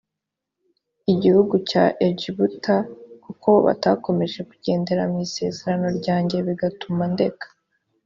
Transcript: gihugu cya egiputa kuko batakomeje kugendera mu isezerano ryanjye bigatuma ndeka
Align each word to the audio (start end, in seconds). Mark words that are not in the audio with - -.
gihugu 1.21 1.55
cya 1.69 1.83
egiputa 2.07 2.75
kuko 3.23 3.49
batakomeje 3.65 4.39
kugendera 4.49 5.03
mu 5.11 5.17
isezerano 5.27 5.87
ryanjye 5.99 6.37
bigatuma 6.47 7.03
ndeka 7.13 7.47